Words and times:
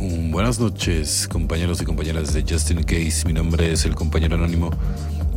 Mm, 0.00 0.30
Buenas 0.30 0.58
noches, 0.58 1.28
compañeros 1.28 1.82
y 1.82 1.84
compañeras 1.84 2.32
de 2.32 2.42
Justin 2.48 2.82
Case. 2.84 3.26
Mi 3.26 3.34
nombre 3.34 3.70
es 3.70 3.84
el 3.84 3.94
compañero 3.94 4.36
anónimo. 4.36 4.70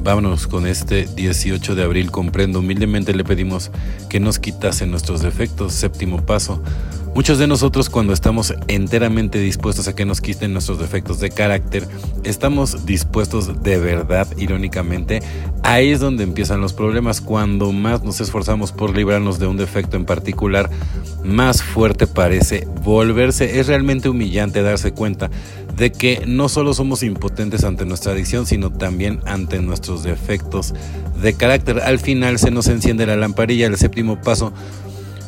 Vámonos 0.03 0.47
con 0.47 0.67
este 0.67 1.07
18 1.15 1.75
de 1.75 1.83
abril. 1.83 2.11
Comprendo, 2.11 2.59
humildemente 2.59 3.15
le 3.15 3.23
pedimos 3.23 3.71
que 4.09 4.19
nos 4.19 4.37
quitase 4.37 4.85
nuestros 4.85 5.21
defectos. 5.21 5.71
Séptimo 5.73 6.25
paso. 6.25 6.61
Muchos 7.15 7.37
de 7.37 7.45
nosotros 7.45 7.89
cuando 7.89 8.11
estamos 8.11 8.55
enteramente 8.67 9.39
dispuestos 9.39 9.87
a 9.87 9.93
que 9.93 10.03
nos 10.03 10.19
quiten 10.19 10.51
nuestros 10.51 10.79
defectos 10.79 11.19
de 11.19 11.29
carácter, 11.29 11.87
estamos 12.23 12.87
dispuestos 12.87 13.61
de 13.61 13.77
verdad, 13.77 14.27
irónicamente, 14.35 15.21
ahí 15.61 15.91
es 15.91 15.99
donde 15.99 16.23
empiezan 16.23 16.59
los 16.59 16.73
problemas. 16.73 17.21
Cuando 17.21 17.71
más 17.71 18.03
nos 18.03 18.19
esforzamos 18.19 18.71
por 18.71 18.97
librarnos 18.97 19.37
de 19.37 19.45
un 19.45 19.57
defecto 19.57 19.95
en 19.95 20.05
particular, 20.05 20.71
más 21.23 21.61
fuerte 21.61 22.07
parece 22.07 22.67
volverse. 22.83 23.59
Es 23.59 23.67
realmente 23.67 24.09
humillante 24.09 24.63
darse 24.63 24.91
cuenta 24.91 25.29
de 25.75 25.91
que 25.91 26.23
no 26.25 26.49
solo 26.49 26.73
somos 26.73 27.03
impotentes 27.03 27.63
ante 27.63 27.85
nuestra 27.85 28.11
adicción, 28.11 28.45
sino 28.45 28.71
también 28.71 29.19
ante 29.25 29.61
nuestros 29.61 30.03
defectos 30.03 30.73
de 31.21 31.33
carácter. 31.33 31.79
Al 31.79 31.99
final 31.99 32.39
se 32.39 32.51
nos 32.51 32.67
enciende 32.67 33.05
la 33.05 33.15
lamparilla, 33.15 33.67
el 33.67 33.77
séptimo 33.77 34.21
paso 34.21 34.53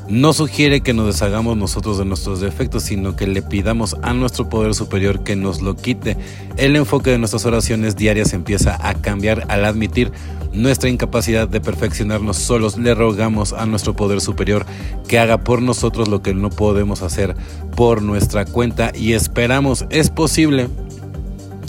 no 0.08 0.34
sugiere 0.34 0.82
que 0.82 0.94
nos 0.94 1.08
deshagamos 1.08 1.58
nosotros 1.58 1.98
de 1.98 2.06
nuestros 2.06 2.40
defectos, 2.40 2.84
sino 2.84 3.16
que 3.16 3.26
le 3.26 3.42
pidamos 3.42 3.96
a 4.04 4.14
nuestro 4.14 4.50
poder 4.50 4.76
superior 4.76 5.24
que 5.24 5.36
nos 5.36 5.62
lo 5.62 5.76
quite. 5.76 6.16
El 6.58 6.76
enfoque 6.76 7.10
de 7.10 7.18
nuestras 7.18 7.46
oraciones 7.46 7.96
diarias 7.96 8.34
empieza 8.34 8.78
a 8.88 8.94
cambiar 8.94 9.46
al 9.48 9.66
admitir 9.66 10.12
nuestra 10.56 10.90
incapacidad 10.90 11.48
de 11.48 11.62
perfeccionarnos 11.62 12.38
solos. 12.38 12.78
Le 12.78 12.96
rogamos 12.96 13.54
a 13.54 13.66
nuestro 13.66 13.96
poder 13.96 14.22
superior 14.22 14.66
que 15.08 15.20
haga 15.20 15.40
por 15.40 15.62
nosotros 15.62 16.08
lo 16.08 16.22
que 16.22 16.34
no 16.34 16.50
podemos 16.50 17.02
hacer 17.02 17.36
por 17.76 18.02
nuestra 18.02 18.46
cuenta 18.46 18.92
y 18.96 19.14
esperamos, 19.14 19.86
es 19.90 20.10
posible 20.10 20.70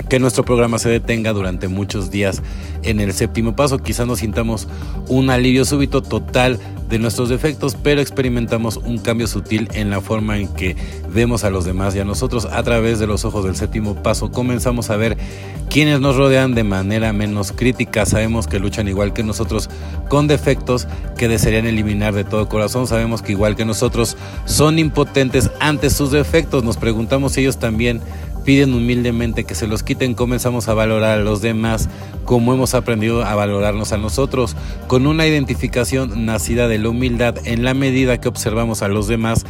que 0.09 0.19
nuestro 0.19 0.45
programa 0.45 0.79
se 0.79 0.89
detenga 0.89 1.33
durante 1.33 1.69
muchos 1.69 2.11
días 2.11 2.43
en 2.83 3.01
el 3.01 3.13
séptimo 3.13 3.57
paso. 3.57 3.79
Quizás 3.79 4.07
nos 4.07 4.21
sintamos 4.21 4.69
un 5.09 5.31
alivio 5.31 5.65
súbito 5.65 6.03
total 6.03 6.59
de 6.89 6.99
nuestros 6.99 7.29
defectos, 7.29 7.77
pero 7.83 8.01
experimentamos 8.01 8.77
un 8.77 8.99
cambio 8.99 9.27
sutil 9.27 9.69
en 9.75 9.91
la 9.91 10.01
forma 10.01 10.39
en 10.39 10.49
que 10.49 10.77
vemos 11.13 11.43
a 11.43 11.51
los 11.51 11.65
demás 11.65 11.97
y 11.97 12.01
a 12.01 12.05
nosotros 12.05 12.47
a 12.47 12.63
través 12.63 12.99
de 12.99 13.07
los 13.07 13.25
ojos 13.25 13.45
del 13.45 13.57
séptimo 13.57 13.97
paso. 14.03 14.31
Comenzamos 14.31 14.91
a 14.91 14.97
ver 14.97 15.17
quienes 15.69 16.01
nos 16.01 16.17
rodean 16.17 16.55
de 16.55 16.63
manera 16.63 17.13
menos 17.13 17.51
crítica. 17.51 18.07
Sabemos 18.07 18.47
que 18.47 18.61
luchan 18.61 18.87
igual 18.89 19.13
que 19.13 19.25
nosotros 19.25 19.69
con 20.09 20.29
defectos 20.29 20.87
que 21.17 21.29
desearían 21.29 21.67
eliminar 21.67 22.15
de 22.15 22.25
todo 22.25 22.49
corazón. 22.49 22.87
Sabemos 22.87 23.23
que 23.23 23.33
igual 23.33 23.57
que 23.57 23.65
nosotros 23.65 24.17
son 24.45 24.79
impotentes 24.79 25.51
ante 25.59 25.91
sus 25.91 26.13
defectos. 26.13 26.63
Nos 26.63 26.77
preguntamos 26.77 27.33
si 27.33 27.41
ellos 27.41 27.59
también 27.59 28.01
piden 28.47 28.73
humildemente 28.75 29.43
que 29.43 29.57
se 29.57 29.67
los 29.67 29.83
quiten, 29.83 30.15
comenzamos 30.15 30.69
a 30.69 30.75
valorar 30.75 31.19
a 31.19 31.23
los 31.23 31.43
demás 31.43 31.89
como 32.25 32.55
hemos 32.55 32.75
aprendido 32.75 33.25
a 33.25 33.35
valorarnos 33.35 33.93
a 33.93 33.99
nosotros, 33.99 34.57
con 34.87 35.09
una 35.09 35.27
identificación 35.27 36.25
nacida 36.25 36.69
de 36.69 36.79
la 36.79 36.89
humildad 36.89 37.35
en 37.45 37.65
la 37.65 37.75
medida 37.75 38.21
que 38.21 38.29
observamos 38.29 38.83
a 38.83 38.89
los 38.89 39.09
demás 39.09 39.45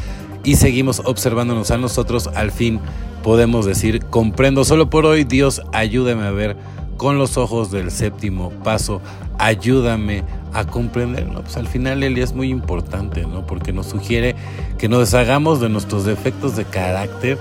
y 0.44 0.56
seguimos 0.56 1.02
observándonos 1.04 1.70
a 1.70 1.76
nosotros, 1.76 2.30
al 2.34 2.50
fin 2.50 2.80
podemos 3.22 3.66
decir, 3.66 4.02
comprendo 4.06 4.64
solo 4.64 4.88
por 4.88 5.04
hoy, 5.04 5.24
Dios 5.24 5.60
ayúdame 5.72 6.24
a 6.24 6.30
ver 6.30 6.56
con 6.96 7.18
los 7.18 7.36
ojos 7.36 7.70
del 7.70 7.90
séptimo 7.90 8.48
paso, 8.64 9.02
ayúdame 9.38 10.24
a 10.54 10.64
comprenderlo. 10.64 11.42
Pues 11.42 11.58
al 11.58 11.68
final 11.68 12.02
él 12.02 12.16
es 12.16 12.32
muy 12.32 12.48
importante, 12.48 13.26
¿no? 13.26 13.46
Porque 13.46 13.74
nos 13.74 13.86
sugiere 13.88 14.34
que 14.78 14.88
nos 14.88 15.00
deshagamos 15.00 15.60
de 15.60 15.68
nuestros 15.68 16.06
defectos 16.06 16.56
de 16.56 16.64
carácter 16.64 17.36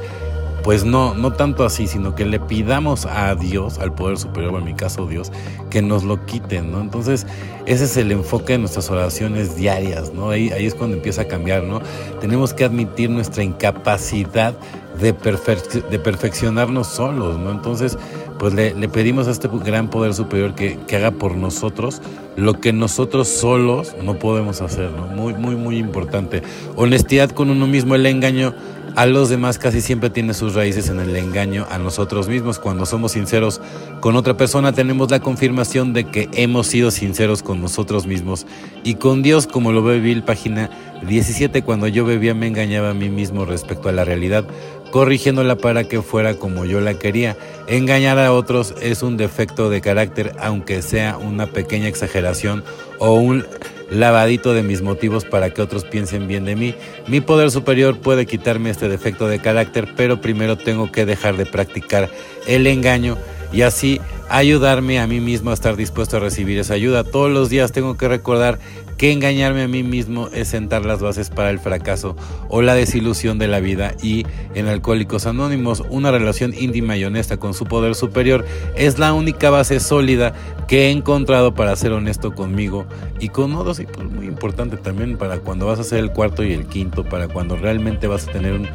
pues 0.66 0.83
no, 0.83 1.13
no 1.13 1.31
tanto 1.31 1.63
así, 1.63 1.85
sino 1.85 2.16
que 2.16 2.25
le 2.25 2.39
pidamos 2.39 3.05
a 3.05 3.35
Dios, 3.35 3.77
al 3.77 3.94
poder 3.94 4.17
superior, 4.17 4.55
en 4.58 4.66
mi 4.66 4.73
caso 4.73 5.05
Dios, 5.05 5.31
que 5.69 5.83
nos 5.83 6.03
lo 6.03 6.25
quiten, 6.25 6.72
¿no? 6.72 6.81
Entonces, 6.81 7.27
ese 7.67 7.83
es 7.83 7.95
el 7.97 8.12
enfoque 8.12 8.53
de 8.53 8.59
nuestras 8.59 8.90
oraciones 8.90 9.56
diarias, 9.56 10.12
¿no? 10.12 10.31
Ahí, 10.31 10.51
es 10.51 10.73
cuando 10.73 10.97
empieza 10.97 11.22
a 11.22 11.25
cambiar, 11.25 11.62
¿no? 11.66 11.81
Tenemos 12.19 12.56
que 12.56 12.63
admitir 12.66 13.12
nuestra 13.12 13.44
incapacidad 13.44 14.56
de, 15.00 15.13
perfeccionarnos 15.13 16.88
solos, 16.88 17.38
¿no? 17.38 17.51
Entonces, 17.51 18.00
pues 18.40 18.56
le, 18.56 18.73
le, 18.73 18.90
pedimos 18.90 19.28
a 19.28 19.31
este 19.31 19.47
gran 19.63 19.91
poder 19.91 20.16
superior 20.16 20.56
que, 20.56 20.79
que, 20.88 20.95
haga 20.95 21.11
por 21.11 21.35
nosotros 21.35 22.01
lo 22.38 22.59
que 22.59 22.73
nosotros 22.73 23.28
solos 23.28 23.95
no 24.03 24.16
podemos 24.16 24.61
hacer, 24.61 24.90
¿no? 24.90 25.06
Muy, 25.06 25.35
muy, 25.35 25.56
muy 25.56 25.78
importante. 25.78 26.41
Honestidad 26.75 27.29
con 27.29 27.51
uno 27.51 27.67
mismo, 27.67 27.94
el 27.94 28.07
engaño 28.07 28.56
a 28.95 29.06
los 29.06 29.29
demás 29.29 29.59
casi 29.59 29.81
siempre 29.81 30.09
tiene 30.09 30.33
sus 30.33 30.53
raíces 30.53 30.89
en 30.89 31.00
el 31.00 31.16
engaño 31.16 31.67
a 31.69 31.78
nosotros 31.78 32.28
mismos. 32.28 32.59
Cuando 32.59 32.85
somos 32.85 33.11
sinceros 33.11 33.61
con 34.00 34.16
otra 34.16 34.38
persona 34.38 34.72
tenemos 34.72 35.11
la 35.11 35.19
confirmación 35.19 35.94
de 35.94 36.06
que 36.06 36.29
hemos 36.33 36.67
sido 36.67 36.91
sinceros 36.91 37.44
con 37.44 37.61
nosotros 37.61 38.07
mismos 38.07 38.45
y 38.84 38.95
con 38.95 39.22
Dios, 39.22 39.47
como 39.47 39.72
lo 39.72 39.84
ve 39.84 40.00
Bill, 40.00 40.23
página 40.23 40.69
17, 41.07 41.61
cuando 41.63 41.88
yo 41.88 42.05
bebía 42.05 42.34
me 42.34 42.47
engañaba 42.47 42.91
a 42.91 42.94
mí 42.94 43.09
mismo 43.09 43.45
respecto 43.45 43.89
a 43.89 43.91
la 43.91 44.05
realidad, 44.05 44.45
corrigiéndola 44.91 45.57
para 45.57 45.84
que 45.84 46.01
fuera 46.01 46.35
como 46.35 46.63
yo 46.63 46.79
la 46.79 46.94
quería. 46.94 47.35
Engañar 47.67 48.17
a 48.17 48.31
otros 48.31 48.75
es 48.81 49.03
un 49.03 49.17
defecto 49.17 49.69
de 49.69 49.81
carácter, 49.81 50.34
aunque 50.39 50.81
sea 50.81 51.17
una 51.17 51.47
pequeña 51.47 51.88
exageración 51.88 52.63
o 53.00 53.16
un 53.16 53.45
lavadito 53.90 54.53
de 54.53 54.63
mis 54.63 54.81
motivos 54.81 55.25
para 55.25 55.50
que 55.51 55.62
otros 55.62 55.85
piensen 55.85 56.28
bien 56.28 56.46
de 56.46 56.56
mí. 56.56 56.75
Mi 57.07 57.22
poder 57.22 57.51
superior 57.51 57.97
puede 57.97 58.25
quitarme 58.25 58.69
este 58.69 58.90
defecto 58.90 59.28
de 59.28 59.40
carácter, 59.40 59.94
pero 59.96 60.22
primero 60.22 60.57
tengo 60.57 60.91
que 60.91 61.06
dejar 61.06 61.38
de 61.38 61.46
practicar 61.46 62.09
el 62.47 62.68
engaño 62.68 63.18
y 63.51 63.62
así 63.62 64.01
ayudarme 64.30 65.00
a 65.00 65.08
mí 65.08 65.19
mismo 65.19 65.52
a 65.52 65.53
estar 65.53 65.75
dispuesto 65.75 66.18
a 66.18 66.19
recibir 66.19 66.59
esa 66.59 66.74
ayuda. 66.74 67.03
Todos 67.03 67.31
los 67.31 67.50
días 67.50 67.72
tengo 67.72 67.97
que 67.97 68.08
recordar 68.08 68.59
que 68.97 69.12
engañarme 69.12 69.63
a 69.63 69.68
mí 69.68 69.84
mismo 69.84 70.30
es 70.34 70.50
sentar 70.50 70.86
las 70.86 71.02
bases 71.02 71.30
para 71.30 71.50
el 71.50 71.59
fracaso 71.59 72.16
o 72.50 72.62
la 72.62 72.75
desilusión 72.75 73.38
de 73.38 73.47
la 73.47 73.59
vida 73.59 73.94
y 74.02 74.25
en 74.53 74.68
Alcohólicos 74.68 75.25
Anónimos 75.25 75.84
una 75.90 76.12
relación 76.12 76.53
íntima 76.58 76.96
y 76.96 77.03
honesta 77.03 77.38
con 77.38 77.53
su 77.53 77.66
poder 77.66 77.96
superior 77.96 78.46
es 78.75 78.97
la 78.97 79.14
única 79.14 79.50
base 79.50 79.80
sólida 79.80 80.34
que 80.68 80.88
he 80.88 80.91
encontrado 80.91 81.53
para 81.53 81.75
ser 81.75 81.91
honesto 81.91 82.34
conmigo 82.34 82.85
y 83.19 83.30
con 83.30 83.53
otros 83.56 83.80
y 83.80 83.85
pues 83.85 84.09
muy 84.09 84.28
importante 84.28 84.78
también 84.78 85.18
para 85.18 85.40
cuando 85.40 85.66
vas 85.66 85.80
a 85.80 85.81
hacer 85.81 86.00
el 86.00 86.12
cuarto 86.12 86.44
y 86.44 86.53
el 86.53 86.66
quinto, 86.66 87.03
para 87.03 87.28
cuando 87.28 87.56
realmente 87.58 88.08
vas 88.08 88.28
a 88.28 88.31
tener 88.31 88.53
un, 88.53 88.68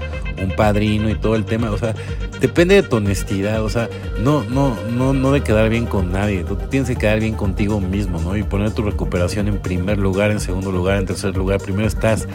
un 0.43 0.51
padrino 0.55 1.09
y 1.11 1.15
todo 1.15 1.35
el 1.35 1.45
tema, 1.45 1.71
o 1.71 1.79
sea, 1.79 1.95
depende 2.41 2.75
de 2.75 2.83
tu 2.83 2.97
honestidad, 2.97 3.63
o 3.63 3.69
sea, 3.69 3.89
no, 4.23 4.45
no, 4.45 4.77
no, 4.91 5.13
no 5.13 5.33
de 5.33 5.43
quedar 5.43 5.69
bien 5.69 5.87
con 5.87 6.11
nadie, 6.11 6.45
tú 6.45 6.57
tienes 6.57 6.89
que 6.89 6.97
quedar 6.97 7.21
bien 7.21 7.35
contigo 7.35 7.81
mismo, 7.81 8.21
¿no? 8.21 8.37
Y 8.37 8.43
poner 8.43 8.73
tu 8.73 8.83
recuperación 8.83 9.49
en 9.49 9.59
primer 9.59 9.99
lugar 9.99 10.31
en 10.31 10.41
segundo 10.41 10.73
lugar, 10.73 10.99
en 10.99 11.07
tercer 11.07 11.37
lugar. 11.37 11.61
Primero 11.61 11.87
estás 11.87 12.27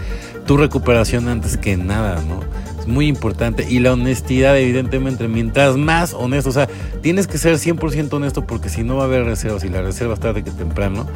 tu 0.45 0.57
recuperación 0.57 1.27
antes 1.27 1.57
que 1.57 1.75
nada, 1.77 2.21
¿no? 2.21 2.41
Muy 2.87 3.07
importante. 3.07 3.65
Y 3.69 3.79
la 3.79 3.93
honestidad, 3.93 4.57
evidentemente, 4.57 5.27
mientras 5.27 5.77
más 5.77 6.13
honesto, 6.13 6.49
o 6.49 6.53
sea, 6.53 6.67
tienes 7.01 7.27
que 7.27 7.37
ser 7.37 7.55
100% 7.55 8.13
honesto 8.13 8.45
porque 8.45 8.69
si 8.69 8.83
no 8.83 8.97
va 8.97 9.03
a 9.03 9.05
haber 9.05 9.25
reservas 9.25 9.63
y 9.63 9.69
las 9.69 9.83
reservas 9.83 10.19
tarde 10.19 10.43
que 10.43 10.51
temprano 10.51 11.07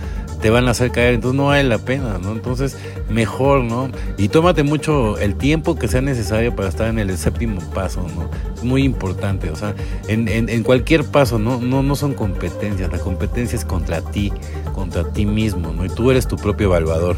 te 0.42 0.50
van 0.50 0.68
a 0.68 0.72
hacer 0.72 0.92
caer, 0.92 1.16
entonces 1.16 1.38
no 1.38 1.48
vale 1.48 1.64
la 1.64 1.78
pena, 1.78 2.18
¿no? 2.18 2.32
Entonces, 2.32 2.78
mejor, 3.10 3.64
¿no? 3.64 3.90
Y 4.18 4.30
tómate 4.30 4.64
mucho 4.64 5.18
el 5.18 5.36
tiempo 5.36 5.76
que 5.76 5.88
sea 5.88 6.02
necesario 6.02 6.56
para 6.56 6.70
estar 6.70 6.88
en 6.88 6.98
el 6.98 7.16
séptimo 7.18 7.62
paso, 7.74 8.06
¿no? 8.16 8.30
Es 8.56 8.64
muy 8.64 8.84
importante, 8.84 9.50
o 9.50 9.56
sea, 9.56 9.76
en, 10.08 10.28
en, 10.28 10.50
en 10.50 10.64
cualquier 10.64 11.04
paso, 11.04 11.40
¿no? 11.40 11.60
No, 11.60 11.84
no 11.84 11.96
son 11.96 12.14
competencias, 12.14 12.92
la 12.92 13.00
competencia 13.00 13.58
es 13.58 13.66
contra 13.66 14.02
ti, 14.02 14.32
contra 14.74 15.04
ti 15.04 15.26
mismo, 15.26 15.74
¿no? 15.74 15.86
Y 15.86 15.90
tú 15.90 16.10
eres 16.10 16.28
tu 16.28 16.38
propio 16.38 16.68
evaluador. 16.68 17.18